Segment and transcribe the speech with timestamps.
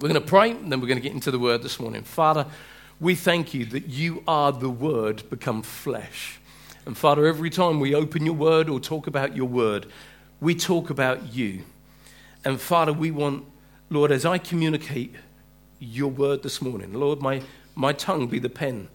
[0.00, 2.02] We're going to pray, and then we're going to get into the word this morning.
[2.02, 2.46] Father,
[2.98, 6.40] we thank you that you are the word become flesh.
[6.84, 9.86] And Father, every time we open your word or talk about your word,
[10.40, 11.62] we talk about you.
[12.44, 13.44] And Father, we want,
[13.88, 15.14] Lord, as I communicate
[15.78, 17.42] your word this morning, Lord, my,
[17.76, 18.88] my tongue be the pen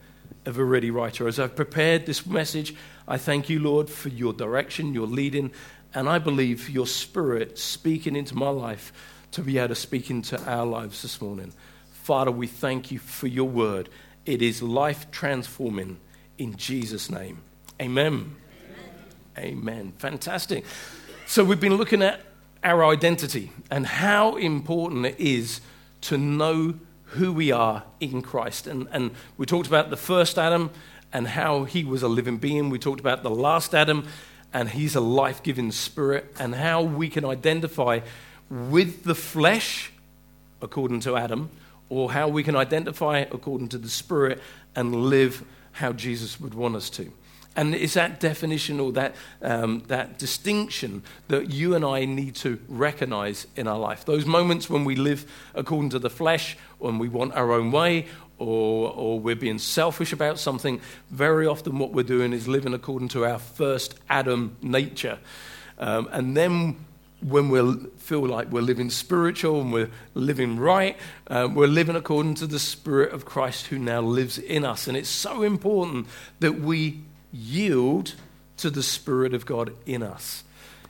[0.45, 1.29] of a ready writer.
[1.29, 2.75] As I've prepared this message,
[3.07, 5.52] I thank you, Lord, for your direction, your leading,
[5.93, 8.91] and I believe your spirit speaking into my life
[9.32, 11.54] to be able to speak into our lives this morning.
[11.91, 13.90] Father, we thank you for your word.
[14.26, 15.99] It is life transforming
[16.38, 17.41] in Jesus' name.
[17.81, 18.36] Amen.
[19.38, 19.58] Amen.
[19.58, 19.94] Amen.
[19.98, 20.66] Fantastic.
[21.27, 22.22] So, we've been looking at
[22.63, 25.61] our identity and how important it is
[26.02, 28.67] to know who we are in Christ.
[28.67, 30.72] And, and we talked about the first Adam
[31.14, 32.70] and how he was a living being.
[32.70, 34.08] We talked about the last Adam
[34.53, 38.00] and he's a life giving spirit, and how we can identify
[38.49, 39.91] with the flesh,
[40.62, 41.49] according to Adam,
[41.89, 44.41] or how we can identify according to the spirit
[44.75, 47.11] and live how Jesus would want us to.
[47.55, 52.59] And it's that definition or that, um, that distinction that you and I need to
[52.67, 54.05] recognize in our life.
[54.05, 58.05] Those moments when we live according to the flesh, when we want our own way,
[58.38, 63.09] or, or we're being selfish about something, very often what we're doing is living according
[63.09, 65.20] to our first Adam nature.
[65.80, 66.77] Um, and then
[67.22, 72.36] when we feel like we're living spiritual and we're living right, uh, we're living according
[72.36, 74.88] to the Spirit of Christ who now lives in us.
[74.88, 76.08] And it's so important
[76.39, 78.16] that we yield
[78.58, 80.44] to the Spirit of God in us.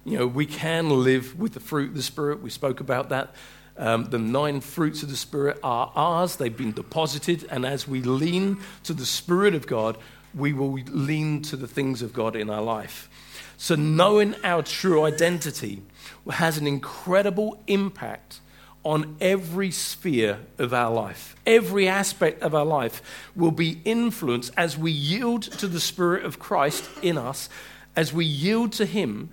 [0.06, 2.42] You know, we can live with the fruit of the Spirit.
[2.42, 3.34] We spoke about that.
[3.78, 7.48] Um, the nine fruits of the Spirit are ours, they've been deposited.
[7.50, 9.98] And as we lean to the Spirit of God,
[10.34, 13.10] we will lean to the things of God in our life.
[13.58, 15.82] So, knowing our true identity
[16.30, 18.40] has an incredible impact
[18.84, 21.36] on every sphere of our life.
[21.46, 23.02] Every aspect of our life
[23.36, 27.50] will be influenced as we yield to the Spirit of Christ in us,
[27.96, 29.30] as we yield to Him,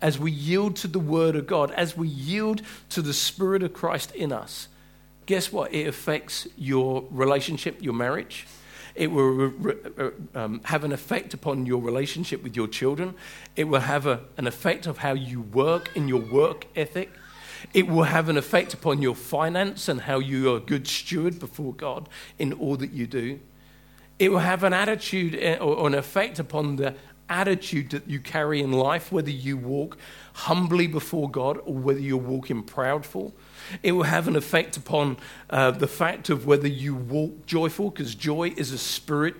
[0.00, 3.74] as we yield to the Word of God, as we yield to the Spirit of
[3.74, 4.68] Christ in us.
[5.26, 5.74] Guess what?
[5.74, 8.46] It affects your relationship, your marriage.
[8.98, 9.52] It will
[9.96, 13.14] uh, um, have an effect upon your relationship with your children.
[13.54, 17.10] It will have a, an effect of how you work in your work ethic.
[17.72, 21.38] It will have an effect upon your finance and how you are a good steward
[21.38, 22.08] before God
[22.40, 23.38] in all that you do.
[24.18, 26.96] It will have an attitude eh, or an effect upon the
[27.28, 29.98] attitude that you carry in life, whether you walk
[30.32, 33.32] humbly before God or whether you're walking proudful.
[33.82, 35.16] It will have an effect upon
[35.50, 39.36] uh, the fact of whether you walk joyful, because joy is a spirit,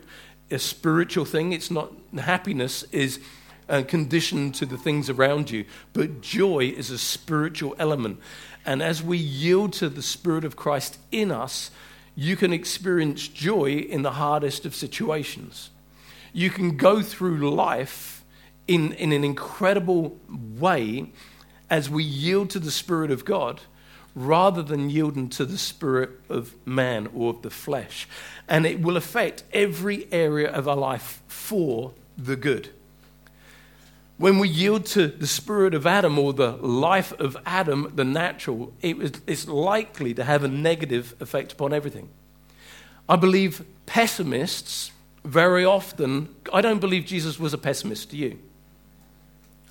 [0.51, 1.53] a spiritual thing.
[1.53, 3.21] It's not happiness is
[3.69, 5.65] uh, conditioned to the things around you.
[5.93, 8.21] But joy is a spiritual element.
[8.65, 11.71] And as we yield to the Spirit of Christ in us,
[12.15, 15.71] you can experience joy in the hardest of situations.
[16.39, 18.25] You can go through life
[18.69, 21.11] in, in an incredible way
[21.69, 23.61] as we yield to the Spirit of God
[24.15, 28.07] rather than yielding to the spirit of man or of the flesh.
[28.49, 32.69] And it will affect every area of our life for the good.
[34.17, 38.73] When we yield to the spirit of Adam or the life of Adam, the natural,
[38.81, 42.09] it it's likely to have a negative effect upon everything.
[43.09, 44.93] I believe pessimists
[45.25, 48.39] very often, I don't believe Jesus was a pessimist, do you?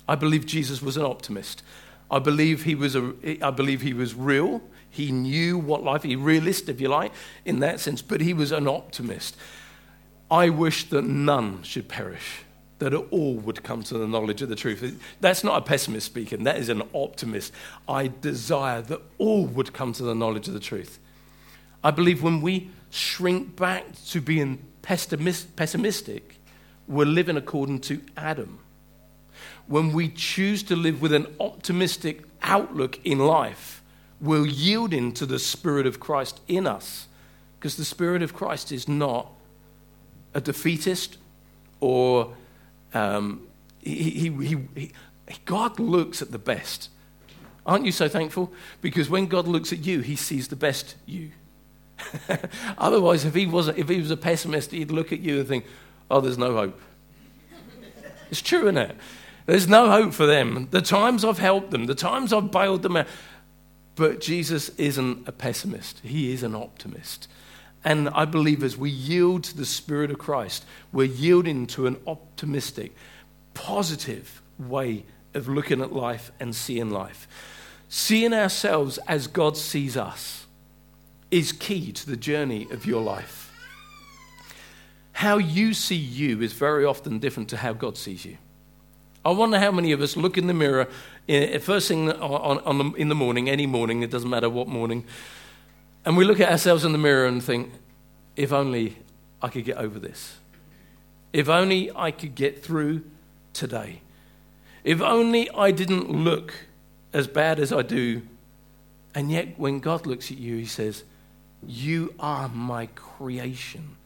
[0.08, 1.62] I believe Jesus was an optimist.
[2.10, 4.62] I believe he was, a, I believe he was real.
[4.90, 7.12] He knew what life, he realist, if you like,
[7.44, 9.36] in that sense, but he was an optimist.
[10.30, 12.44] I wish that none should perish
[12.78, 15.00] that all would come to the knowledge of the truth.
[15.20, 17.52] That's not a pessimist speaking, that is an optimist.
[17.88, 20.98] I desire that all would come to the knowledge of the truth.
[21.82, 26.36] I believe when we shrink back to being pessimistic,
[26.86, 28.58] we're living according to Adam.
[29.66, 33.82] When we choose to live with an optimistic outlook in life,
[34.20, 37.06] we're yielding to the Spirit of Christ in us.
[37.58, 39.30] Because the Spirit of Christ is not
[40.32, 41.18] a defeatist
[41.80, 42.34] or
[42.94, 43.46] um,
[43.80, 44.92] he, he, he,
[45.44, 46.88] God looks at the best.
[47.66, 48.52] Aren't you so thankful?
[48.80, 51.30] Because when God looks at you, he sees the best you.
[52.78, 55.64] Otherwise, if he, was if he was a pessimist, he'd look at you and think,
[56.10, 56.80] oh, there's no hope.
[58.30, 58.96] it's true, isn't it?
[59.46, 60.68] There's no hope for them.
[60.70, 63.06] The times I've helped them, the times I've bailed them out.
[63.94, 67.28] But Jesus isn't a pessimist, he is an optimist.
[67.84, 71.96] And I believe as we yield to the Spirit of Christ, we're yielding to an
[72.06, 72.94] optimistic,
[73.54, 75.04] positive way
[75.34, 77.26] of looking at life and seeing life.
[77.88, 80.46] Seeing ourselves as God sees us.
[81.30, 83.52] Is key to the journey of your life.
[85.12, 88.38] How you see you is very often different to how God sees you.
[89.24, 90.88] I wonder how many of us look in the mirror
[91.28, 95.04] eh, first thing in the morning, any morning, it doesn't matter what morning,
[96.04, 97.72] and we look at ourselves in the mirror and think,
[98.36, 98.96] if only
[99.42, 100.38] I could get over this.
[101.32, 103.04] If only I could get through
[103.52, 104.00] today.
[104.84, 106.54] If only I didn't look
[107.12, 108.22] as bad as I do.
[109.14, 111.04] And yet, when God looks at you, He says,
[111.66, 113.96] You are my creation,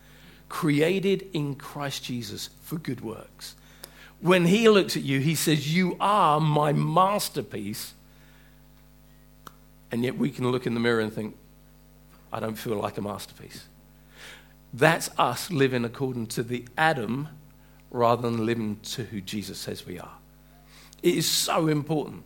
[0.49, 3.57] created in Christ Jesus for good works.
[4.21, 7.95] When He looks at you, He says, You are my masterpiece.
[9.91, 11.37] And yet, we can look in the mirror and think,
[12.33, 13.65] I don't feel like a masterpiece.
[14.73, 17.29] That's us living according to the Adam
[17.91, 20.17] rather than living to who Jesus says we are.
[21.03, 22.23] It is so important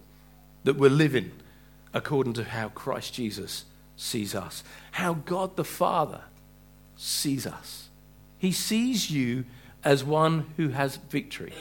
[0.63, 1.33] that we're living
[1.93, 3.65] according to how Christ Jesus
[3.97, 4.63] sees us,
[4.93, 6.23] how God the Father
[6.97, 7.89] sees us.
[8.39, 9.45] He sees you
[9.85, 11.55] as one who has victory.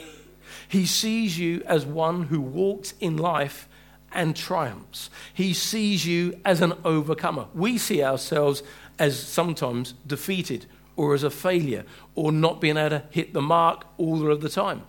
[0.68, 3.68] He sees you as one who walks in life
[4.12, 5.10] and triumphs.
[5.32, 7.46] He sees you as an overcomer.
[7.54, 8.62] We see ourselves
[8.98, 10.66] as sometimes defeated
[10.96, 11.84] or as a failure
[12.14, 14.82] or not being able to hit the mark all of the time.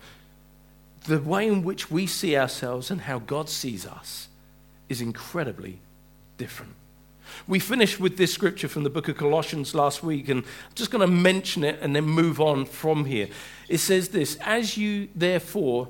[1.05, 4.29] The way in which we see ourselves and how God sees us
[4.89, 5.79] is incredibly
[6.37, 6.73] different.
[7.45, 10.91] We finished with this scripture from the book of Colossians last week, and I'm just
[10.91, 13.27] going to mention it and then move on from here.
[13.67, 15.89] It says this As you therefore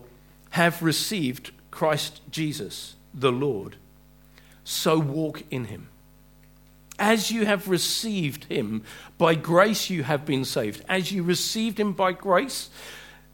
[0.52, 3.76] have received Christ Jesus, the Lord,
[4.64, 5.90] so walk in him
[7.00, 8.84] as you have received him,
[9.18, 10.84] by grace you have been saved.
[10.90, 12.70] As you received him by grace,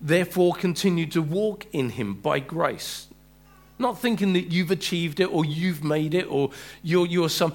[0.01, 3.07] therefore continue to walk in him by grace.
[3.79, 6.51] Not thinking that you've achieved it or you've made it or
[6.81, 7.53] you're, you're some.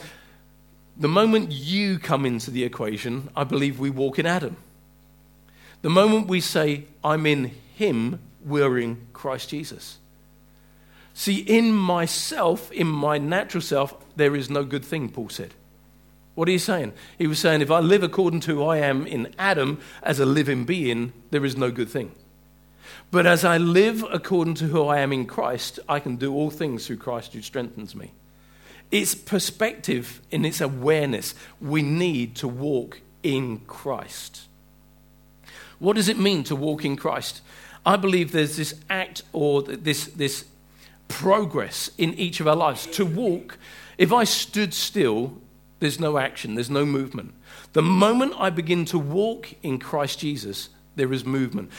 [0.98, 4.56] The moment you come into the equation, I believe we walk in Adam.
[5.82, 9.98] The moment we say, I'm in him, we're in Christ Jesus.
[11.14, 15.54] See, in myself, in my natural self, there is no good thing, Paul said.
[16.34, 16.92] What are you saying?
[17.16, 20.26] He was saying, if I live according to who I am in Adam as a
[20.26, 22.12] living being, there is no good thing.
[23.10, 26.50] But as I live according to who I am in Christ, I can do all
[26.50, 28.12] things through Christ who strengthens me.
[28.90, 31.34] It's perspective and its awareness.
[31.60, 34.42] We need to walk in Christ.
[35.78, 37.42] What does it mean to walk in Christ?
[37.84, 40.44] I believe there's this act or this, this
[41.08, 42.86] progress in each of our lives.
[42.86, 43.58] To walk,
[43.98, 45.38] if I stood still
[45.80, 47.34] there's no action, there's no movement.
[47.72, 51.70] The moment I begin to walk in Christ Jesus, there is movement.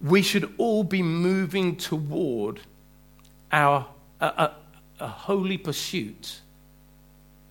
[0.00, 2.60] We should all be moving toward
[3.52, 3.86] our
[4.20, 4.54] a, a,
[5.00, 6.40] a holy pursuit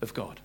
[0.00, 0.40] of God.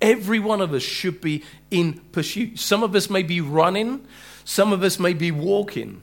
[0.00, 2.58] Every one of us should be in pursuit.
[2.58, 4.06] Some of us may be running,
[4.44, 6.02] some of us may be walking,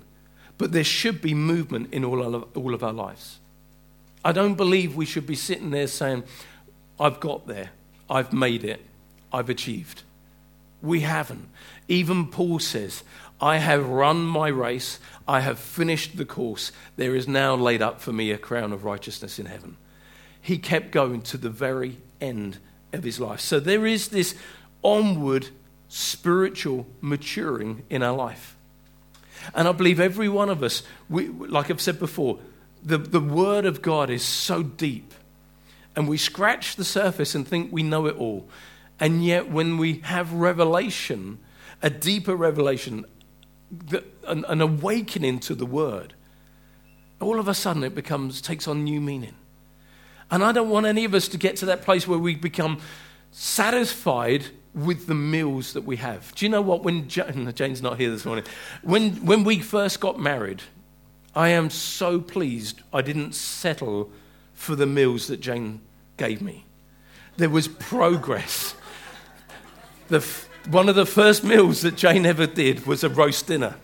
[0.58, 3.40] but there should be movement in all of, all of our lives.
[4.26, 6.24] I don't believe we should be sitting there saying,
[7.00, 7.72] I've got there.
[8.10, 8.82] I've made it,
[9.32, 10.04] I've achieved.
[10.82, 11.50] We haven't.
[11.88, 13.04] Even Paul says,
[13.42, 16.72] I have run my race, I have finished the course.
[16.96, 19.78] There is now laid up for me a crown of righteousness in heaven.
[20.44, 22.60] He kept going to the very end
[22.92, 23.40] of his life.
[23.40, 24.36] So there is this
[24.84, 25.48] onward
[25.88, 28.56] spiritual maturing in our life.
[29.56, 32.40] And I believe every one of us, we, like I've said before,
[32.84, 35.14] the, the Word of God is so deep
[35.96, 38.48] and we scratch the surface and think we know it all.
[39.00, 41.40] And yet, when we have revelation,
[41.82, 43.06] a deeper revelation,
[44.28, 46.14] an, an awakening to the word,
[47.20, 49.36] all of a sudden it becomes takes on new meaning.
[50.34, 52.82] And I don't want any of us to get to that place where we become
[53.30, 56.34] satisfied with the meals that we have.
[56.34, 56.84] Do you know what?
[56.84, 58.44] When Jane's not here this morning,
[58.82, 60.64] when when we first got married,
[61.36, 64.10] I am so pleased I didn't settle
[64.56, 65.82] for the meals that Jane
[66.18, 66.66] gave me.
[67.38, 68.74] There was progress.
[70.08, 70.28] The,
[70.68, 73.76] one of the first meals that Jane ever did was a roast dinner.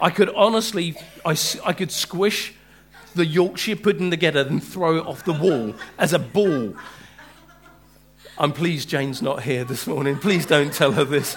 [0.00, 1.36] I could honestly, I,
[1.66, 2.54] I could squish
[3.14, 6.74] the Yorkshire pudding together and throw it off the wall as a ball.
[8.38, 10.18] I'm pleased Jane's not here this morning.
[10.18, 11.36] Please don't tell her this.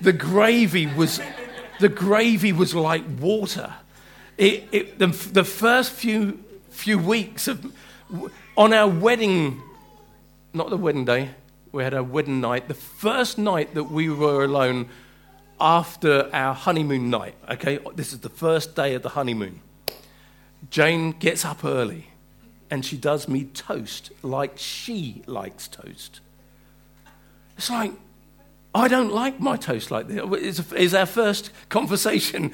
[0.00, 1.20] The gravy was,
[1.80, 3.74] the gravy was like water.
[4.36, 6.44] It, it, the, the first few
[6.78, 7.72] few weeks of
[8.56, 9.60] on our wedding,
[10.54, 11.30] not the wedding day,
[11.72, 14.88] we had our wedding night, the first night that we were alone
[15.60, 17.34] after our honeymoon night.
[17.50, 19.60] Okay, this is the first day of the honeymoon.
[20.70, 22.08] Jane gets up early
[22.70, 26.20] and she does me toast like she likes toast.
[27.56, 27.92] It's like,
[28.74, 30.60] I don't like my toast like this.
[30.72, 32.52] It's, our first conversation.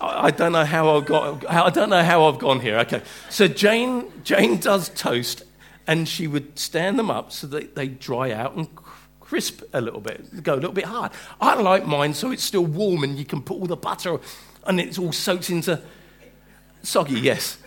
[0.00, 1.50] I don't know how I've got.
[1.50, 2.78] I don't know how I've gone here.
[2.78, 5.42] Okay, so Jane Jane does toast,
[5.88, 8.68] and she would stand them up so that they dry out and
[9.28, 11.12] crisp a little bit, go a little bit hard.
[11.40, 14.18] I like mine so it's still warm and you can put all the butter
[14.66, 15.82] and it's all soaked into
[16.82, 17.20] soggy.
[17.20, 17.58] Yes.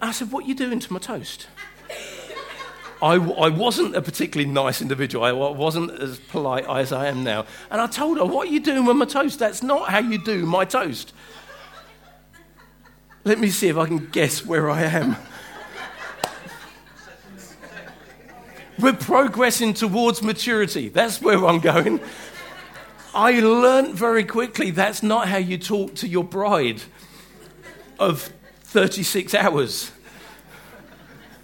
[0.00, 1.46] I said, "What are you doing to my toast?"
[3.04, 5.24] I, I wasn't a particularly nice individual.
[5.24, 7.44] I wasn't as polite as I am now.
[7.70, 9.38] And I told her, What are you doing with my toast?
[9.38, 11.12] That's not how you do my toast.
[13.24, 15.16] Let me see if I can guess where I am.
[18.78, 20.88] We're progressing towards maturity.
[20.88, 22.00] That's where I'm going.
[23.14, 26.82] I learned very quickly that's not how you talk to your bride
[27.98, 28.32] of
[28.62, 29.90] 36 hours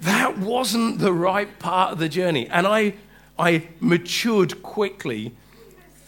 [0.03, 2.49] that wasn't the right part of the journey.
[2.49, 2.95] And I,
[3.39, 5.35] I matured quickly,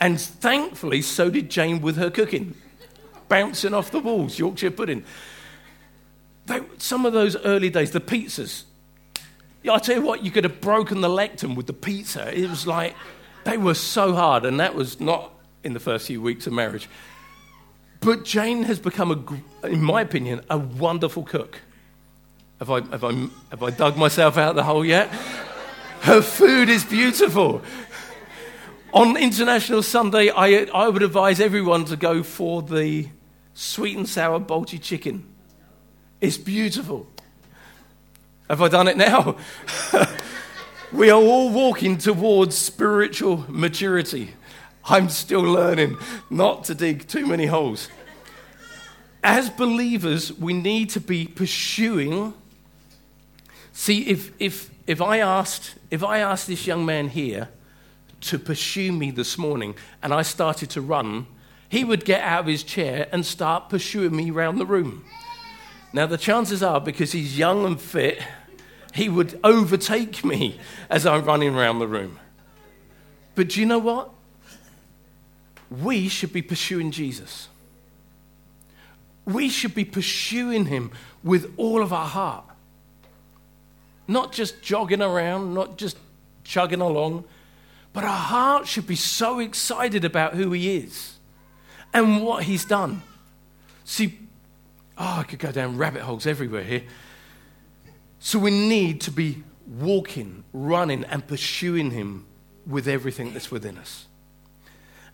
[0.00, 2.54] and thankfully, so did Jane with her cooking.
[3.28, 5.04] Bouncing off the walls, Yorkshire pudding.
[6.46, 8.64] They, some of those early days, the pizzas.
[9.70, 12.36] I tell you what, you could have broken the lectern with the pizza.
[12.36, 12.96] It was like,
[13.44, 15.32] they were so hard, and that was not
[15.62, 16.88] in the first few weeks of marriage.
[18.02, 21.60] But Jane has become, a, in my opinion, a wonderful cook.
[22.58, 23.12] Have I, have, I,
[23.50, 25.08] have I dug myself out the hole yet?
[26.00, 27.62] Her food is beautiful.
[28.92, 33.08] On International Sunday, I, I would advise everyone to go for the
[33.54, 35.24] sweet and sour balti chicken.
[36.20, 37.06] It's beautiful.
[38.50, 39.36] Have I done it now?
[40.92, 44.34] we are all walking towards spiritual maturity.
[44.84, 45.96] I'm still learning
[46.30, 47.88] not to dig too many holes.
[49.22, 52.34] As believers, we need to be pursuing
[53.72, 57.48] See, if, if, if, I asked, if I asked this young man here
[58.22, 61.26] to pursue me this morning and I started to run,
[61.68, 65.04] he would get out of his chair and start pursuing me around the room.
[65.94, 68.22] Now, the chances are, because he's young and fit,
[68.94, 70.60] he would overtake me
[70.90, 72.18] as I'm running around the room.
[73.34, 74.10] But do you know what?
[75.80, 77.48] We should be pursuing Jesus.
[79.24, 80.90] We should be pursuing him
[81.22, 82.44] with all of our heart.
[84.08, 85.96] Not just jogging around, not just
[86.44, 87.24] chugging along,
[87.92, 91.14] but our heart should be so excited about who He is
[91.92, 93.02] and what He's done.
[93.84, 94.18] See,
[94.98, 96.82] oh, I could go down rabbit holes everywhere here.
[98.18, 102.26] So we need to be walking, running, and pursuing Him
[102.66, 104.06] with everything that's within us.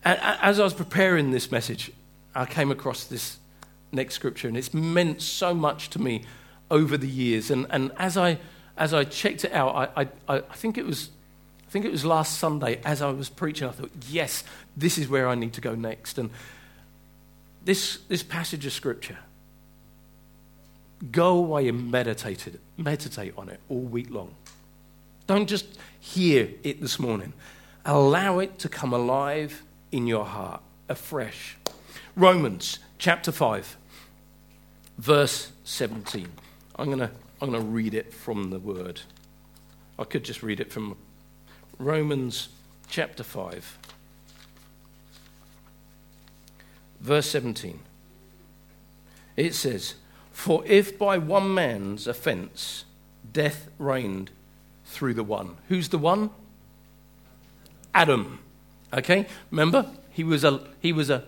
[0.03, 1.91] As I was preparing this message,
[2.33, 3.37] I came across this
[3.91, 6.23] next scripture, and it's meant so much to me
[6.71, 7.51] over the years.
[7.51, 8.39] And, and as I
[8.79, 11.09] as I checked it out, I, I, I, think it was,
[11.67, 15.09] I think it was last Sunday as I was preaching, I thought, yes, this is
[15.09, 16.17] where I need to go next.
[16.17, 16.29] And
[17.65, 19.17] this, this passage of scripture,
[21.11, 24.33] go away and meditate, it, meditate on it all week long.
[25.27, 25.65] Don't just
[25.99, 27.33] hear it this morning.
[27.83, 31.57] Allow it to come alive in your heart afresh.
[32.15, 33.77] Romans chapter 5,
[34.97, 36.27] verse 17.
[36.75, 39.01] I'm going to I'm going to read it from the word.
[39.97, 40.97] I could just read it from
[41.77, 42.49] Romans
[42.89, 43.77] chapter 5,
[46.99, 47.79] verse 17.
[49.37, 49.95] It says,
[50.31, 52.83] For if by one man's offense
[53.31, 54.31] death reigned
[54.85, 55.55] through the one.
[55.69, 56.31] Who's the one?
[57.93, 58.39] Adam.
[58.93, 59.27] Okay?
[59.51, 59.85] Remember?
[60.11, 61.23] He was a, he was a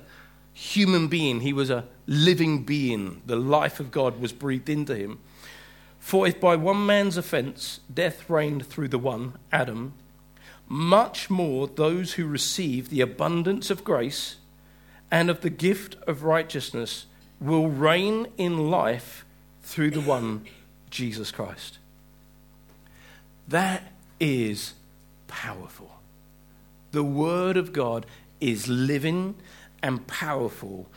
[0.53, 3.21] human being, he was a living being.
[3.25, 5.19] The life of God was breathed into him.
[5.99, 9.93] For if by one man's offense death reigned through the one, Adam,
[10.67, 14.37] much more those who receive the abundance of grace
[15.11, 17.05] and of the gift of righteousness
[17.39, 19.25] will reign in life
[19.61, 20.45] through the one,
[20.89, 21.77] Jesus Christ.
[23.47, 24.73] That is
[25.27, 26.00] powerful.
[26.91, 28.05] The Word of God
[28.39, 29.35] is living
[29.81, 30.89] and powerful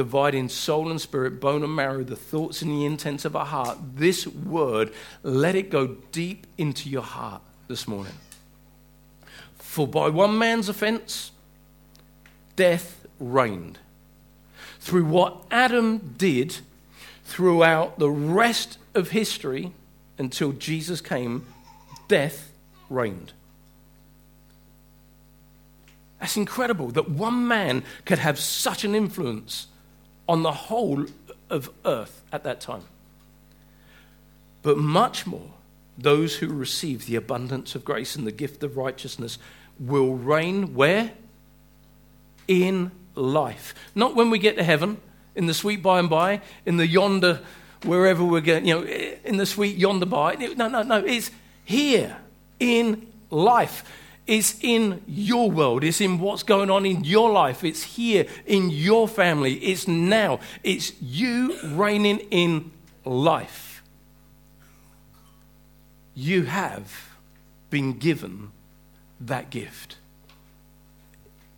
[0.00, 3.76] dividing soul and spirit, bone and marrow, the thoughts and the intents of our heart,
[3.96, 4.90] this word,
[5.22, 8.14] let it go deep into your heart this morning.
[9.58, 11.32] For by one man's offense,
[12.56, 13.78] death reigned.
[14.78, 16.56] Through what Adam did
[17.26, 19.72] throughout the rest of history
[20.16, 21.44] until Jesus came,
[22.08, 22.52] death
[22.88, 23.34] reigned.
[26.20, 29.66] That's incredible that one man could have such an influence
[30.28, 31.06] on the whole
[31.48, 32.82] of earth at that time.
[34.62, 35.50] But much more,
[35.96, 39.38] those who receive the abundance of grace and the gift of righteousness
[39.78, 41.12] will reign where?
[42.46, 43.74] In life.
[43.94, 44.98] Not when we get to heaven,
[45.34, 47.40] in the sweet by and by, in the yonder,
[47.84, 48.82] wherever we're going, you know,
[49.24, 50.34] in the sweet yonder by.
[50.34, 50.98] No, no, no.
[50.98, 51.30] It's
[51.64, 52.18] here
[52.58, 53.84] in life.
[54.30, 55.82] It's in your world.
[55.82, 57.64] It's in what's going on in your life.
[57.64, 59.54] It's here in your family.
[59.54, 60.38] It's now.
[60.62, 62.70] It's you reigning in
[63.04, 63.82] life.
[66.14, 67.10] You have
[67.70, 68.52] been given
[69.20, 69.96] that gift.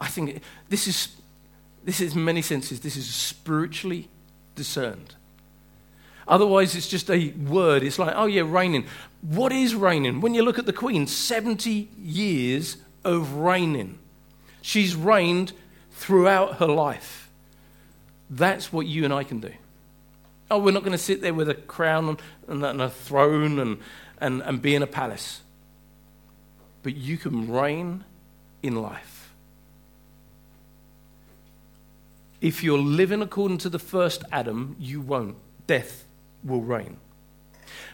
[0.00, 1.08] I think this is,
[1.84, 4.08] this is in many senses, this is spiritually
[4.54, 5.16] discerned.
[6.28, 7.82] Otherwise, it's just a word.
[7.82, 8.86] It's like, oh, yeah, reigning.
[9.22, 10.20] What is reigning?
[10.20, 13.98] When you look at the Queen, 70 years of reigning.
[14.60, 15.52] She's reigned
[15.90, 17.28] throughout her life.
[18.30, 19.52] That's what you and I can do.
[20.50, 23.78] Oh, we're not going to sit there with a crown and a throne and,
[24.20, 25.40] and, and be in a palace.
[26.82, 28.04] But you can reign
[28.62, 29.32] in life.
[32.40, 35.36] If you're living according to the first Adam, you won't.
[35.66, 36.04] Death
[36.44, 36.98] will reign.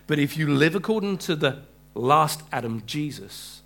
[0.07, 1.63] But if you live according to the
[1.95, 3.63] last Adam, Jesus,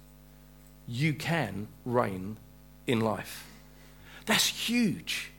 [0.89, 2.37] you can reign
[2.87, 3.47] in life.
[4.27, 5.31] That's huge.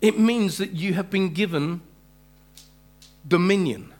[0.00, 1.80] It means that you have been given
[3.26, 3.92] dominion.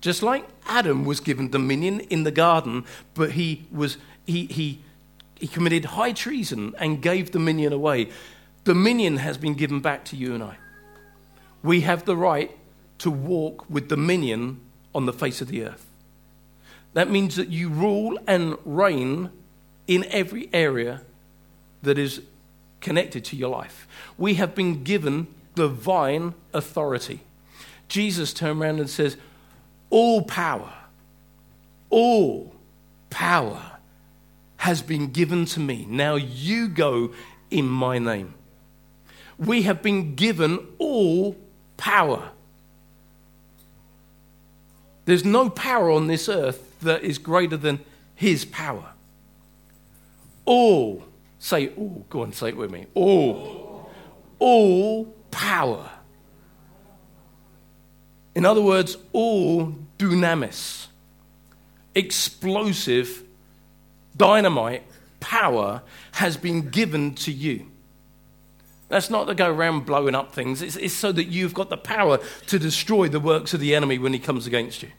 [0.00, 2.84] Just like Adam was given dominion in the garden,
[3.14, 4.80] but he, was, he, he,
[5.36, 8.10] he committed high treason and gave dominion away.
[8.64, 10.58] Dominion has been given back to you and I.
[11.66, 12.56] We have the right
[12.98, 14.60] to walk with dominion
[14.94, 15.84] on the face of the earth.
[16.92, 19.30] That means that you rule and reign
[19.88, 21.02] in every area
[21.82, 22.22] that is
[22.80, 23.88] connected to your life.
[24.16, 27.22] We have been given divine authority.
[27.88, 29.16] Jesus turned around and says,
[29.90, 30.72] All power,
[31.90, 32.54] all
[33.10, 33.72] power
[34.58, 35.84] has been given to me.
[35.88, 37.12] Now you go
[37.50, 38.34] in my name.
[39.36, 41.36] We have been given all
[41.76, 42.30] power.
[45.04, 47.80] There's no power on this earth that is greater than
[48.14, 48.92] his power.
[50.44, 51.04] All,
[51.38, 52.86] say all, go on, say it with me.
[52.94, 53.90] All,
[54.38, 55.90] all power.
[58.34, 60.86] In other words, all dunamis,
[61.94, 63.22] explosive,
[64.16, 64.82] dynamite
[65.20, 67.66] power has been given to you.
[68.88, 70.62] That's not to go around blowing up things.
[70.62, 73.98] It's, it's, so that you've got the power to destroy the works of the enemy
[73.98, 74.90] when he comes against you.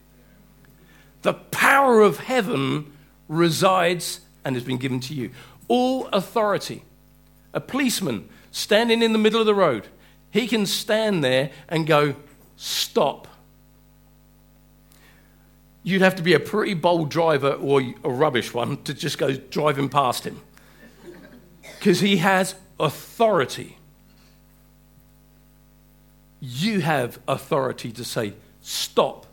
[1.22, 2.92] The power of heaven
[3.30, 5.32] resides and has been given to you.
[5.68, 6.84] All authority.
[7.54, 9.88] A policeman standing in the middle of the road,
[10.32, 12.16] he can stand there and go,
[12.58, 13.28] Stop.
[15.84, 19.36] You'd have to be a pretty bold driver or a rubbish one to just go
[19.36, 20.42] driving past him.
[21.80, 23.77] Because he has authority.
[26.40, 29.26] You have authority to say, stop,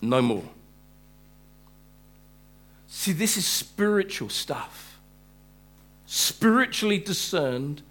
[0.00, 0.44] no more.
[2.88, 4.98] See, this is spiritual stuff.
[6.06, 7.82] Spiritually discerned,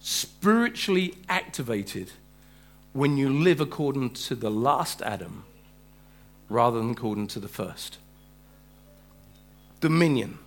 [0.00, 2.12] spiritually activated
[2.92, 5.44] when you live according to the last Adam
[6.48, 7.98] rather than according to the first.
[9.80, 10.38] Dominion,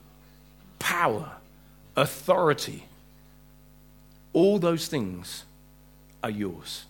[0.79, 1.33] power,
[1.95, 2.85] authority,
[4.33, 5.45] all those things
[6.23, 6.85] are yours,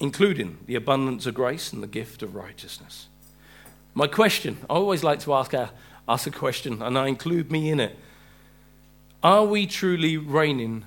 [0.00, 3.08] including the abundance of grace and the gift of righteousness.
[3.94, 5.70] My question I always like to ask, a,
[6.08, 7.96] ask a question, and I include me in it.
[9.22, 10.86] Are we truly reigning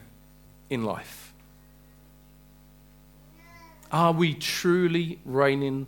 [0.70, 1.34] in life?
[3.92, 5.86] Are we truly reigning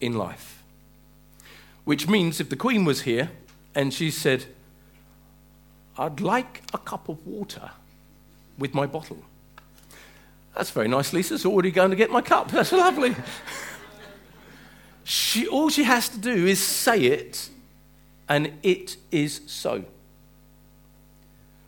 [0.00, 0.62] in life?
[1.84, 3.30] Which means if the Queen was here
[3.74, 4.46] and she said,
[5.98, 7.70] I'd like a cup of water
[8.58, 9.18] with my bottle.
[10.56, 12.50] That's very nice, Lisa's already going to get my cup.
[12.50, 13.14] That's lovely.
[15.04, 17.50] she, all she has to do is say it,
[18.26, 19.84] and it is so.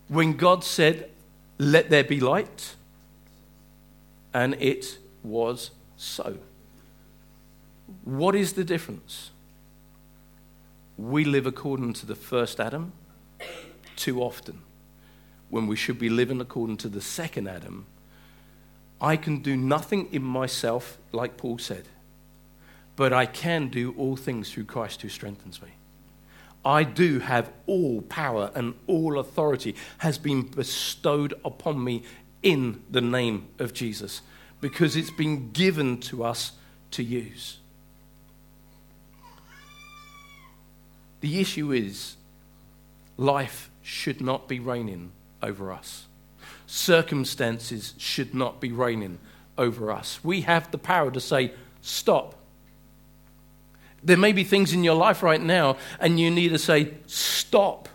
[0.09, 1.11] When God said,
[1.59, 2.77] Let there be light,
[4.33, 6.39] and it was so.
[8.05, 9.31] What is the difference?
[10.97, 12.93] We live according to the first Adam
[13.97, 14.63] too often
[15.51, 17.87] when we should be living according to the second Adam.
[19.01, 21.85] I can do nothing in myself, like Paul said,
[22.97, 25.69] but I can do all things through Christ who strengthens me.
[26.65, 32.03] I do have all power and all authority has been bestowed upon me
[32.43, 34.23] in the name of Jesus
[34.61, 36.53] because it's been given to us
[36.91, 37.59] to use.
[41.21, 42.17] The issue is
[43.17, 46.08] life should not be reigning over us.
[46.71, 49.19] Circumstances should not be reigning
[49.57, 50.21] over us.
[50.23, 52.35] We have the power to say, stop.
[54.05, 57.89] There may be things in your life right now, and you need to say, stop.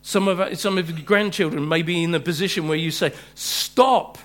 [0.00, 4.16] Some of, some of your grandchildren may be in a position where you say, stop.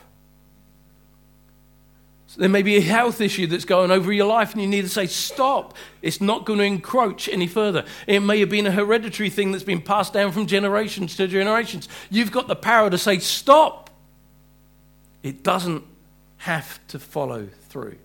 [2.37, 4.89] There may be a health issue that's going over your life, and you need to
[4.89, 5.75] say, Stop.
[6.01, 7.85] It's not going to encroach any further.
[8.07, 11.89] It may have been a hereditary thing that's been passed down from generations to generations.
[12.09, 13.89] You've got the power to say, Stop.
[15.23, 15.83] It doesn't
[16.37, 17.97] have to follow through.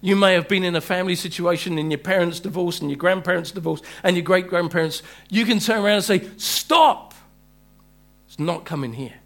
[0.00, 3.52] You may have been in a family situation and your parents divorced and your grandparents
[3.52, 5.02] divorced and your great grandparents.
[5.30, 7.14] You can turn around and say, Stop.
[8.26, 9.21] It's not coming here.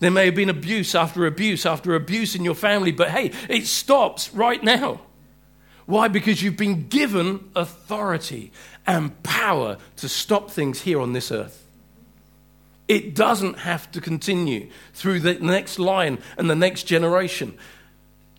[0.00, 3.66] There may have been abuse after abuse after abuse in your family, but hey, it
[3.66, 5.00] stops right now.
[5.86, 6.08] Why?
[6.08, 8.52] Because you've been given authority
[8.86, 11.66] and power to stop things here on this earth.
[12.86, 17.56] It doesn't have to continue through the next line and the next generation.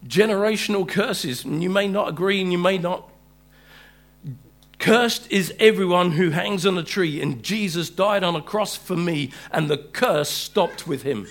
[0.08, 3.10] Generational curses, and you may not agree and you may not.
[4.80, 8.96] Cursed is everyone who hangs on a tree, and Jesus died on a cross for
[8.96, 11.28] me, and the curse stopped with him.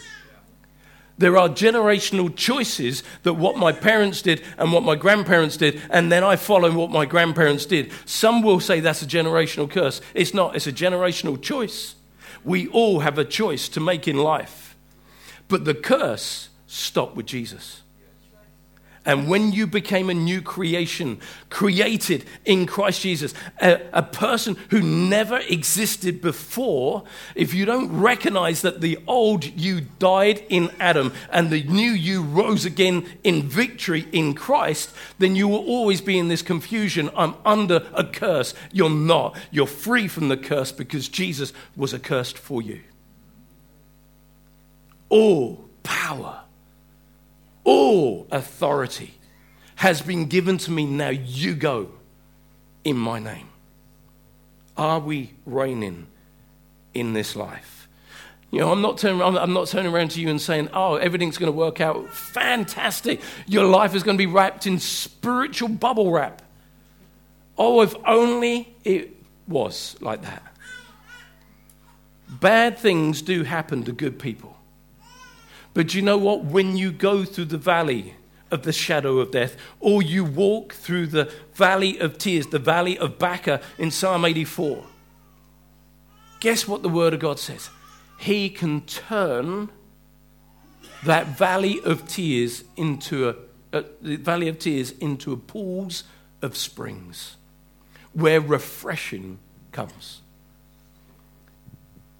[1.18, 6.10] There are generational choices that what my parents did and what my grandparents did, and
[6.10, 7.92] then I follow what my grandparents did.
[8.04, 10.00] Some will say that's a generational curse.
[10.14, 11.96] It's not, it's a generational choice.
[12.44, 14.76] We all have a choice to make in life.
[15.48, 17.82] But the curse stopped with Jesus.
[19.08, 21.18] And when you became a new creation,
[21.48, 28.60] created in Christ Jesus, a, a, person who never existed before, if you don't recognize
[28.60, 34.06] that the old you died in Adam and the new you rose again in victory
[34.12, 37.08] in Christ, then you will always be in this confusion.
[37.16, 38.52] I'm under a curse.
[38.72, 39.38] You're not.
[39.50, 42.82] You're free from the curse because Jesus was accursed for you.
[45.08, 46.42] All power
[47.68, 49.18] all authority
[49.76, 50.86] has been given to me.
[50.86, 51.90] Now you go
[52.82, 53.50] in my name.
[54.74, 56.06] Are we reigning
[56.94, 57.86] in this life?
[58.50, 61.36] You know, I'm not, turning, I'm not turning around to you and saying, oh, everything's
[61.36, 63.20] going to work out fantastic.
[63.46, 66.40] Your life is going to be wrapped in spiritual bubble wrap.
[67.58, 69.14] Oh, if only it
[69.46, 70.42] was like that.
[72.30, 74.57] Bad things do happen to good people.
[75.78, 76.42] But you know what?
[76.42, 78.16] When you go through the valley
[78.50, 82.98] of the shadow of death, or you walk through the valley of tears, the valley
[82.98, 84.84] of Baca in Psalm 84,
[86.40, 87.70] guess what the Word of God says?
[88.18, 89.70] He can turn
[91.04, 93.36] that valley of tears into a,
[93.72, 96.02] a the valley of tears into a pools
[96.42, 97.36] of springs
[98.14, 99.38] where refreshing
[99.70, 100.22] comes.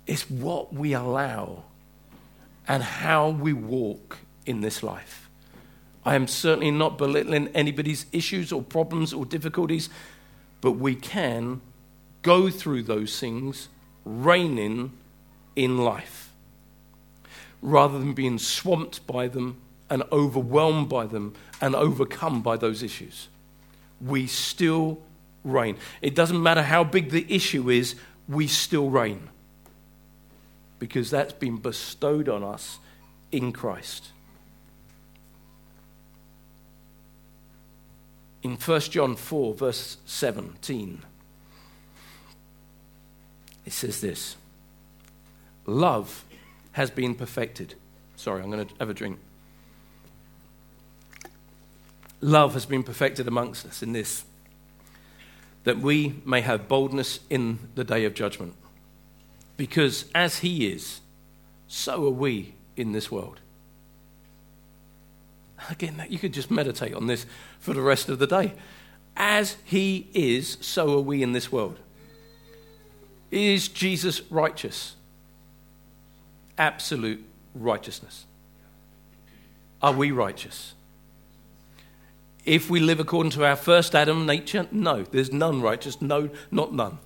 [0.07, 1.65] It's what we allow
[2.69, 5.31] and how we walk in this life.
[6.05, 9.89] I am certainly not belittling anybody's issues or problems or difficulties,
[10.61, 11.63] but we can
[12.23, 13.69] go through those things
[14.05, 14.93] reigning
[15.57, 16.31] in life
[17.61, 23.29] rather than being swamped by them and overwhelmed by them and overcome by those issues.
[24.01, 25.01] We still
[25.43, 25.77] reign.
[26.03, 27.97] It doesn't matter how big the issue is,
[28.29, 29.29] we still reign
[30.79, 32.79] because that's been bestowed on us
[33.33, 34.09] in Christ.
[38.43, 41.03] In 1 John 4, verse 17,
[43.67, 44.37] it says this
[45.67, 46.25] Love
[46.73, 47.75] has been perfected.
[48.17, 49.19] Sorry, I'm going to have a drink.
[52.21, 54.25] Love has been perfected amongst us in this,
[55.65, 58.55] that we may have boldness in the day of judgment.
[59.59, 61.03] Because as He is,
[61.67, 63.41] so are we in this world.
[65.69, 67.27] Again, you could just meditate on this
[67.59, 68.55] for the rest of the day.
[69.17, 71.79] As He is, so are we in this world.
[73.31, 74.95] Is Jesus righteous?
[76.57, 77.23] Absolute
[77.55, 78.25] righteousness.
[79.83, 80.75] Are we righteous?
[82.45, 86.73] If we live according to our first Adam nature, no, there's none righteous, no, not
[86.73, 86.99] none.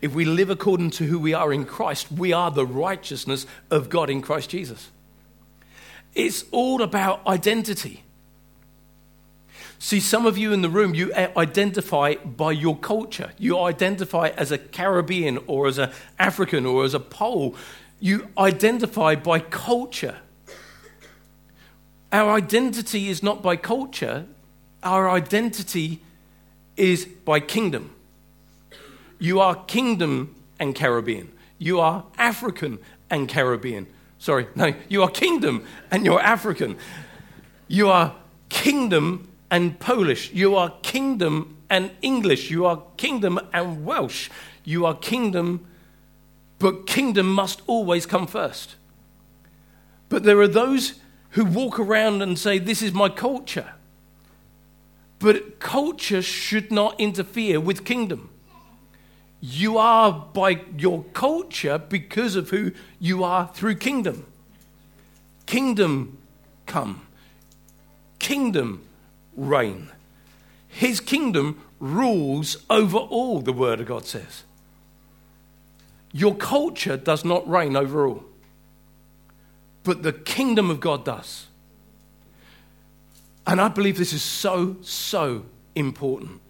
[0.00, 3.88] If we live according to who we are in Christ, we are the righteousness of
[3.88, 4.90] God in Christ Jesus.
[6.14, 8.02] It's all about identity.
[9.78, 13.32] See, some of you in the room, you identify by your culture.
[13.36, 17.56] You identify as a Caribbean or as an African or as a Pole.
[17.98, 20.18] You identify by culture.
[22.12, 24.26] Our identity is not by culture,
[24.82, 26.00] our identity
[26.76, 27.94] is by kingdom.
[29.22, 31.30] You are kingdom and Caribbean.
[31.56, 33.86] You are African and Caribbean.
[34.18, 36.76] Sorry, no, you are kingdom and you're African.
[37.68, 38.16] You are
[38.48, 40.32] kingdom and Polish.
[40.32, 42.50] You are kingdom and English.
[42.50, 44.28] You are kingdom and Welsh.
[44.64, 45.68] You are kingdom,
[46.58, 48.74] but kingdom must always come first.
[50.08, 50.94] But there are those
[51.30, 53.74] who walk around and say, This is my culture.
[55.20, 58.30] But culture should not interfere with kingdom.
[59.44, 64.24] You are by your culture because of who you are through kingdom.
[65.46, 66.18] Kingdom
[66.64, 67.04] come,
[68.20, 68.84] kingdom
[69.36, 69.90] reign.
[70.68, 74.44] His kingdom rules over all, the Word of God says.
[76.12, 78.22] Your culture does not reign over all,
[79.82, 81.48] but the kingdom of God does.
[83.44, 86.40] And I believe this is so, so important.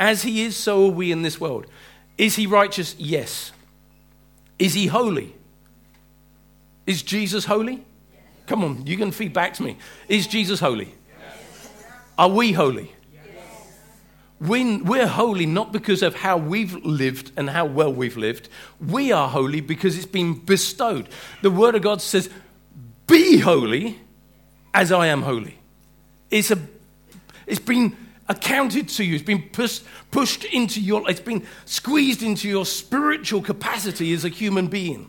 [0.00, 1.66] As He is, so are we in this world.
[2.18, 2.94] Is he righteous?
[2.98, 3.52] Yes.
[4.58, 5.34] Is he holy?
[6.86, 7.84] Is Jesus holy?
[8.46, 9.78] Come on, you can feed back to me.
[10.08, 10.94] Is Jesus holy?
[12.18, 12.92] Are we holy?
[14.40, 18.48] We, we're holy not because of how we've lived and how well we've lived.
[18.80, 21.08] We are holy because it's been bestowed.
[21.42, 22.28] The Word of God says,
[23.06, 24.00] Be holy
[24.74, 25.58] as I am holy.
[26.28, 26.58] It's, a,
[27.46, 27.96] it's been
[28.32, 29.14] accounted to you.
[29.14, 34.28] It's been pushed, pushed into your, it's been squeezed into your spiritual capacity as a
[34.28, 35.08] human being.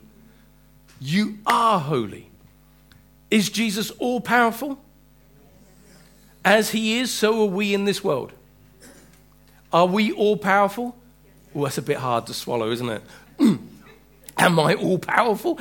[0.99, 2.29] You are holy.
[3.31, 4.77] Is Jesus all powerful?
[6.45, 8.33] As he is, so are we in this world.
[9.71, 10.95] Are we all powerful?
[11.55, 13.01] Oh, that's a bit hard to swallow, isn't it?
[14.37, 15.59] Am I all powerful?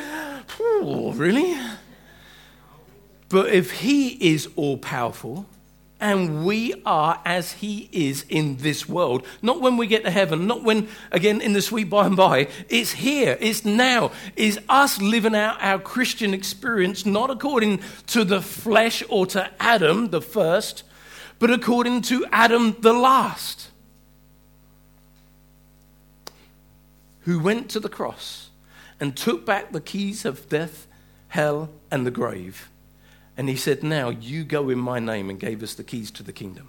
[0.60, 1.56] Oh, really?
[3.28, 5.46] But if he is all powerful,
[6.02, 9.24] and we are as he is in this world.
[9.40, 12.48] Not when we get to heaven, not when, again, in the sweet by and by.
[12.68, 14.10] It's here, it's now.
[14.34, 20.10] Is us living out our Christian experience not according to the flesh or to Adam,
[20.10, 20.82] the first,
[21.38, 23.70] but according to Adam, the last,
[27.20, 28.50] who went to the cross
[28.98, 30.88] and took back the keys of death,
[31.28, 32.71] hell, and the grave
[33.36, 36.22] and he said, Now you go in my name, and gave us the keys to
[36.22, 36.68] the kingdom.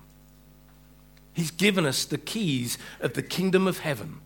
[1.34, 4.22] He's given us the keys of the kingdom of heaven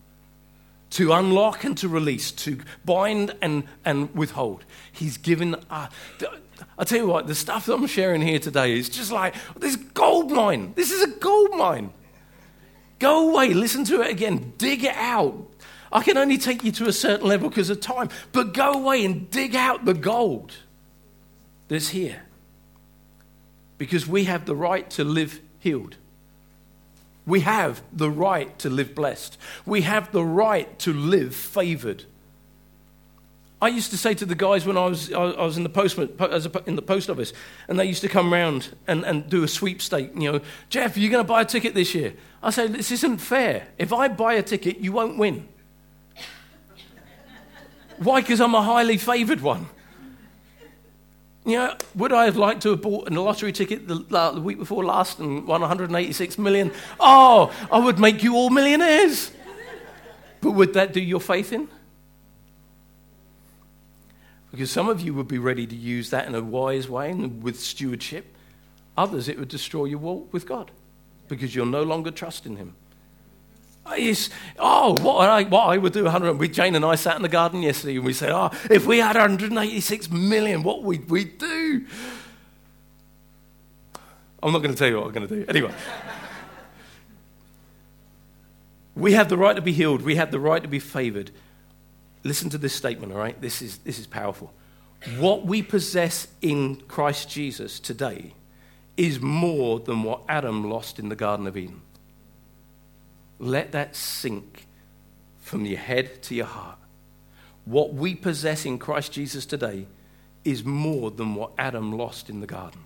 [0.91, 4.65] to unlock and to release, to bind and, and withhold.
[4.91, 5.55] He's given.
[5.69, 5.87] Uh,
[6.77, 9.75] I tell you what, the stuff that I'm sharing here today is just like this
[9.75, 10.73] gold mine.
[10.75, 11.91] This is a gold mine.
[12.99, 15.35] Go away, listen to it again, dig it out.
[15.91, 19.05] I can only take you to a certain level because of time, but go away
[19.05, 20.53] and dig out the gold
[21.67, 22.23] that's here
[23.77, 25.95] because we have the right to live healed.
[27.25, 29.37] We have the right to live blessed.
[29.65, 32.05] We have the right to live favored.
[33.61, 35.97] I used to say to the guys when I was, I was in, the post,
[35.97, 37.33] in the post office,
[37.67, 40.11] and they used to come round and, and do a sweepstake.
[40.15, 42.13] You know, Jeff, are you going to buy a ticket this year?
[42.43, 43.67] I say, this isn't fair.
[43.79, 45.47] If I buy a ticket, you won't win.
[47.97, 48.21] Why?
[48.21, 49.67] Because I'm a highly favored one.
[51.47, 54.41] You know, would I have liked to have bought a lottery ticket the, uh, the
[54.41, 56.73] week before last and won 186 million?
[56.99, 59.31] Oh, I would make you all millionaires.
[60.41, 61.69] But would that do your faith in?
[64.51, 67.41] Because some of you would be ready to use that in a wise way and
[67.41, 68.35] with stewardship.
[68.97, 70.69] Others, it would destroy your walk with God
[71.29, 72.75] because you're no longer trusting Him.
[73.91, 76.33] It's, oh, what I, what I would do 100.
[76.33, 78.99] We, Jane and I sat in the garden yesterday and we said, oh, if we
[78.99, 81.85] had 186 million, what would we do?
[84.43, 85.45] I'm not going to tell you what I'm going to do.
[85.47, 85.73] Anyway.
[88.95, 90.01] we have the right to be healed.
[90.01, 91.31] We have the right to be favored.
[92.23, 93.39] Listen to this statement, all right?
[93.41, 94.53] This is, this is powerful.
[95.17, 98.33] What we possess in Christ Jesus today
[98.97, 101.81] is more than what Adam lost in the Garden of Eden.
[103.39, 104.65] Let that sink
[105.39, 106.77] from your head to your heart.
[107.65, 109.87] What we possess in Christ Jesus today
[110.43, 112.81] is more than what Adam lost in the garden.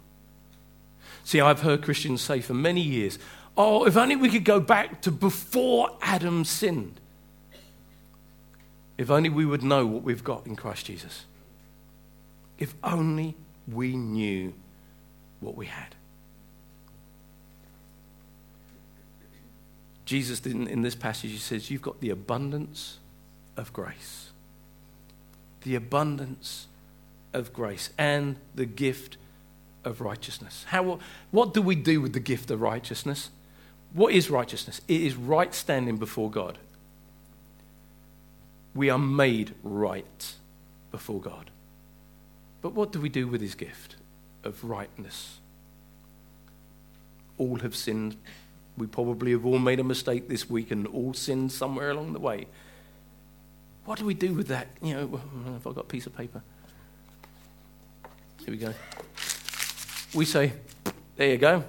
[1.24, 3.20] See, I've heard Christians say for many years,
[3.56, 7.00] oh, if only we could go back to before Adam sinned.
[8.98, 11.26] If only we would know what we've got in Christ Jesus.
[12.58, 13.36] If only
[13.68, 14.54] we knew
[15.40, 15.96] what we had.
[20.12, 22.98] Jesus, in, in this passage, he says, You've got the abundance
[23.56, 24.32] of grace.
[25.64, 26.68] The abundance
[27.32, 29.16] of grace and the gift
[29.86, 30.66] of righteousness.
[30.68, 31.00] How,
[31.32, 33.30] what do we do with the gift of righteousness?
[33.94, 34.82] What is righteousness?
[34.90, 36.58] It is right standing before God.
[38.76, 40.34] We are made right
[40.92, 41.52] before God.
[42.62, 43.96] But what do we do with his gift
[44.44, 45.40] of rightness?
[47.38, 48.18] All have sinned.
[48.78, 52.20] We probably have all made a mistake this week and all sinned somewhere along the
[52.20, 52.48] way.
[53.86, 54.68] What do we do with that?
[54.82, 55.20] You know, have
[55.64, 56.42] hmm, I got a piece of paper?
[58.40, 58.74] Here we go.
[60.14, 60.54] We say,
[61.16, 61.64] there you go,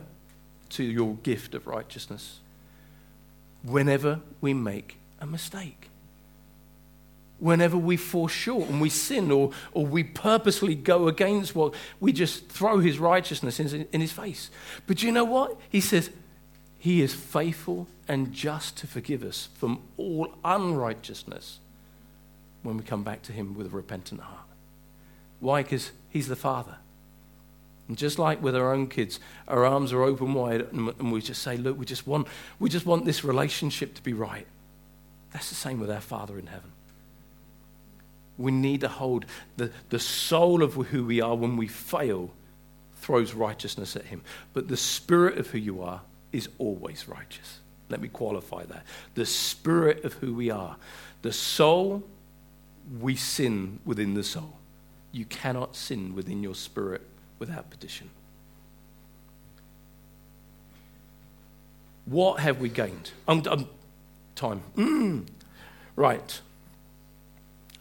[0.70, 2.40] to your gift of righteousness.
[3.62, 5.88] Whenever we make a mistake
[7.42, 12.12] whenever we fall short and we sin or, or we purposely go against what we
[12.12, 14.48] just throw his righteousness in, in his face.
[14.86, 15.58] But you know what?
[15.68, 16.10] He says,
[16.82, 21.60] He is faithful and just to forgive us from all unrighteousness
[22.64, 24.48] when we come back to him with a repentant heart.
[25.38, 25.62] Why?
[25.62, 26.78] Because he's the Father.
[27.86, 31.40] And just like with our own kids, our arms are open wide and we just
[31.40, 32.26] say, Look, we just want,
[32.58, 34.48] we just want this relationship to be right.
[35.32, 36.72] That's the same with our Father in heaven.
[38.36, 39.24] We need to hold
[39.56, 42.32] the, the soul of who we are when we fail
[42.96, 44.22] throws righteousness at him.
[44.52, 46.00] But the spirit of who you are
[46.32, 47.60] is always righteous.
[47.88, 48.84] Let me qualify that.
[49.14, 50.76] The spirit of who we are.
[51.22, 52.02] The soul,
[53.00, 54.56] we sin within the soul.
[55.12, 57.02] You cannot sin within your spirit
[57.38, 58.10] without petition.
[62.06, 63.10] What have we gained?
[64.34, 64.62] Time.
[64.76, 65.26] Mm.
[65.94, 66.40] Right.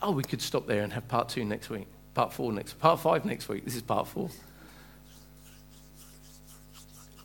[0.01, 2.99] Oh, we could stop there and have part two next week, part four next, part
[2.99, 3.63] five next week.
[3.65, 4.29] This is part four.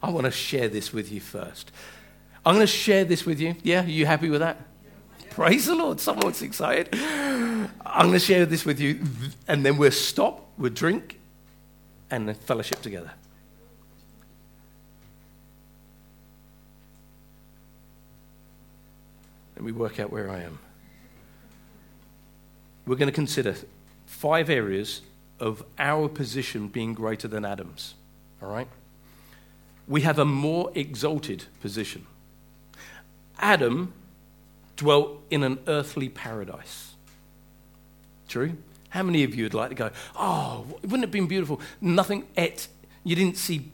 [0.03, 1.73] I want to share this with you first.
[2.45, 3.57] I'm going to share this with you.
[3.63, 4.61] Yeah, are you happy with that?
[5.31, 6.01] Praise the Lord.
[6.01, 6.89] Someone's excited.
[6.95, 9.01] I'm going to share this with you,
[9.49, 11.19] and then we'll stop, we'll drink,
[12.11, 13.11] and then fellowship together.
[19.57, 20.59] Let me work out where I am
[22.87, 23.57] we're going to consider
[24.07, 25.03] five areas
[25.41, 27.95] of our position being greater than Adam's.
[28.41, 28.69] All right?
[29.89, 32.07] We have a more exalted position.
[33.39, 33.93] Adam
[34.77, 36.95] dwelt in an earthly paradise.
[38.29, 38.57] True?
[38.91, 41.61] How many of you would like to go, oh, wouldn't it have been beautiful?
[41.81, 42.69] Nothing et.
[43.05, 43.71] You didn't see,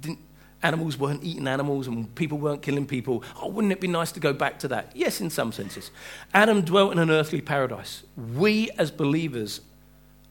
[0.00, 0.18] didn't,
[0.62, 3.22] animals weren't eating animals and people weren't killing people.
[3.40, 4.92] Oh, wouldn't it be nice to go back to that?
[4.94, 5.90] Yes, in some senses.
[6.32, 8.02] Adam dwelt in an earthly paradise.
[8.16, 9.60] We as believers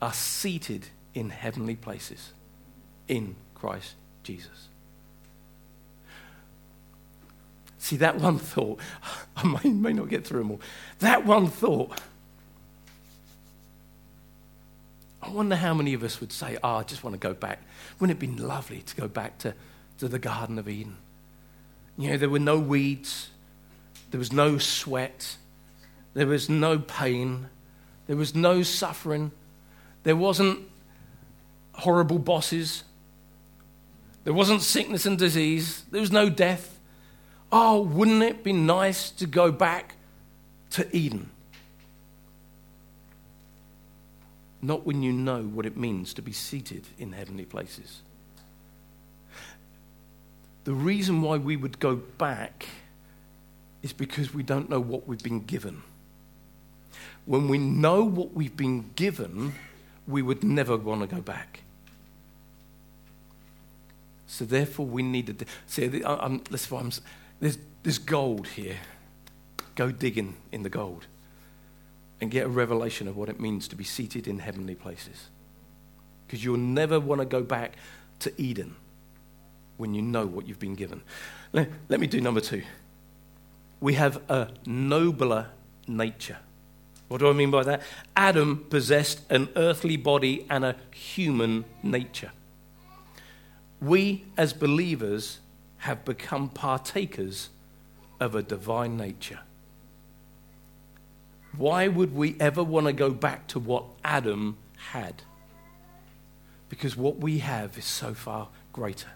[0.01, 2.33] are seated in heavenly places
[3.07, 4.69] in Christ Jesus.
[7.81, 8.79] See, that one thought,
[9.35, 10.61] I may, may not get through them all.
[10.99, 11.99] That one thought,
[15.21, 17.59] I wonder how many of us would say, Oh, I just want to go back.
[17.99, 19.53] Wouldn't it be lovely to go back to
[20.01, 20.97] to the Garden of Eden.
[21.95, 23.29] You know, there were no weeds,
[24.09, 25.37] there was no sweat,
[26.15, 27.49] there was no pain,
[28.07, 29.31] there was no suffering,
[30.01, 30.67] there wasn't
[31.73, 32.83] horrible bosses,
[34.23, 36.70] there wasn't sickness and disease, there was no death.
[37.51, 39.95] Oh, wouldn't it be nice to go back
[40.71, 41.29] to Eden?
[44.61, 48.01] Not when you know what it means to be seated in heavenly places.
[50.63, 52.67] The reason why we would go back
[53.81, 55.81] is because we don't know what we've been given.
[57.25, 59.53] When we know what we've been given,
[60.07, 61.61] we would never want to go back.
[64.27, 66.03] So therefore, we need to see.
[66.05, 66.91] I'm, I'm,
[67.41, 68.77] there's, there's gold here.
[69.75, 71.07] Go digging in the gold,
[72.21, 75.29] and get a revelation of what it means to be seated in heavenly places.
[76.25, 77.75] Because you'll never want to go back
[78.19, 78.75] to Eden
[79.77, 81.01] when you know what you've been given.
[81.51, 82.63] Let, let me do number two.
[83.79, 85.47] We have a nobler
[85.87, 86.37] nature.
[87.07, 87.81] What do I mean by that?
[88.15, 92.31] Adam possessed an earthly body and a human nature.
[93.81, 95.39] We, as believers,
[95.81, 97.49] have become partakers
[98.19, 99.39] of a divine nature.
[101.57, 104.57] Why would we ever want to go back to what Adam
[104.91, 105.23] had?
[106.69, 109.09] Because what we have is so far greater.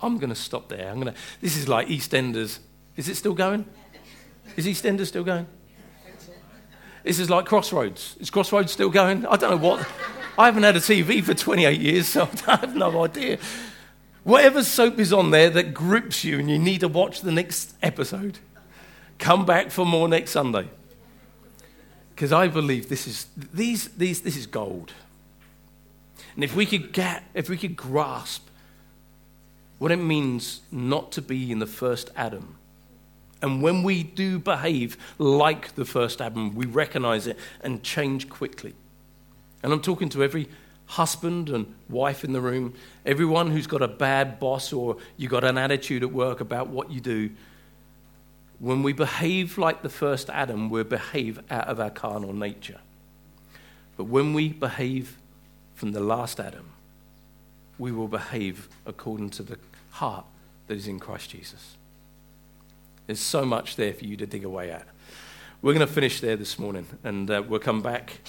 [0.00, 0.88] I'm going to stop there.
[0.88, 1.20] I'm going to.
[1.42, 2.58] This is like EastEnders.
[2.96, 3.66] Is it still going?
[4.56, 5.46] Is EastEnders still going?
[7.02, 8.16] This is like Crossroads.
[8.18, 9.26] Is Crossroads still going?
[9.26, 9.86] I don't know what.
[10.38, 13.38] I haven't had a TV for 28 years, so I have no idea.
[14.24, 17.76] Whatever soap is on there that grips you and you need to watch the next
[17.82, 18.38] episode,
[19.18, 20.68] come back for more next Sunday.
[22.14, 24.92] Because I believe this is, these, these, this is gold.
[26.34, 28.48] And if we could get, if we could grasp
[29.78, 32.56] what it means not to be in the first Adam,
[33.42, 38.74] and when we do behave like the first Adam, we recognize it and change quickly.
[39.62, 40.48] And I'm talking to every
[40.86, 42.74] husband and wife in the room,
[43.06, 46.90] everyone who's got a bad boss or you got an attitude at work about what
[46.90, 47.30] you do.
[48.58, 52.80] When we behave like the first Adam, we behave out of our carnal nature.
[53.96, 55.18] But when we behave
[55.74, 56.70] from the last Adam,
[57.78, 59.58] we will behave according to the
[59.90, 60.24] heart
[60.66, 61.76] that is in Christ Jesus.
[63.06, 64.86] There's so much there for you to dig away at.
[65.60, 68.20] We're going to finish there this morning, and uh, we'll come back.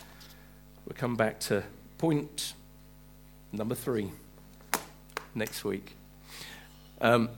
[0.86, 1.64] We'll come back to
[1.98, 2.54] point
[3.52, 4.12] number three
[5.34, 5.96] next week.
[7.02, 7.30] Um,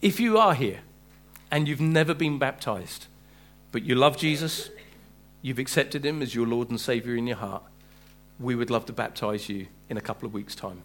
[0.00, 0.80] if you are here
[1.50, 3.06] and you've never been baptized,
[3.72, 4.70] but you love Jesus,
[5.42, 7.62] you've accepted him as your Lord and Savior in your heart,
[8.38, 10.82] we would love to baptize you in a couple of weeks' time.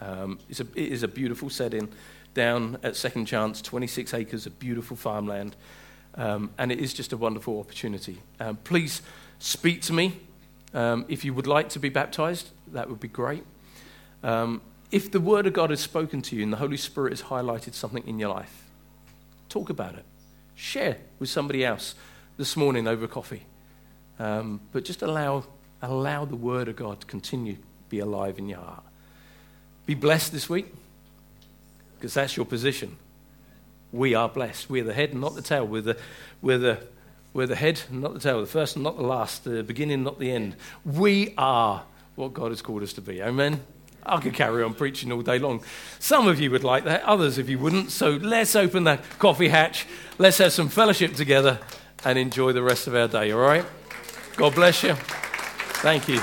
[0.00, 1.88] Um, it's a, it is a beautiful setting
[2.34, 5.56] down at Second Chance, 26 acres of beautiful farmland,
[6.16, 8.20] um, and it is just a wonderful opportunity.
[8.40, 9.02] Um, please
[9.38, 10.20] speak to me
[10.74, 13.44] um, if you would like to be baptized, that would be great.
[14.22, 14.60] Um,
[14.90, 17.74] if the Word of God has spoken to you and the Holy Spirit has highlighted
[17.74, 18.64] something in your life,
[19.48, 20.04] talk about it.
[20.54, 21.94] Share with somebody else
[22.36, 23.44] this morning over coffee.
[24.18, 25.44] Um, but just allow,
[25.80, 28.84] allow the Word of God to continue to be alive in your heart.
[29.86, 30.66] Be blessed this week
[31.96, 32.96] because that's your position.
[33.92, 34.70] We are blessed.
[34.70, 35.66] We're the head and not the tail.
[35.66, 35.96] We're the,
[36.40, 36.80] we're the
[37.34, 40.18] we're the head, not the tail, the first and not the last, the beginning, not
[40.18, 40.56] the end.
[40.84, 43.22] We are what God has called us to be.
[43.22, 43.62] Amen.
[44.04, 45.62] I could carry on preaching all day long.
[45.98, 47.90] Some of you would like that, others if you wouldn't.
[47.90, 49.86] So let's open the coffee hatch.
[50.18, 51.60] Let's have some fellowship together
[52.04, 53.64] and enjoy the rest of our day, all right?
[54.36, 54.94] God bless you.
[54.94, 56.20] Thank you.